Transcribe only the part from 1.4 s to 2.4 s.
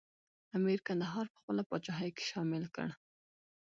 خپله پاچاهۍ کې